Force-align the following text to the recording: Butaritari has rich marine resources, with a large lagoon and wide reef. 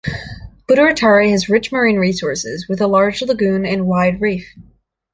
Butaritari 0.67 1.29
has 1.29 1.47
rich 1.47 1.71
marine 1.71 1.97
resources, 1.97 2.67
with 2.67 2.81
a 2.81 2.87
large 2.87 3.21
lagoon 3.21 3.67
and 3.67 3.85
wide 3.85 4.19
reef. 4.19 4.47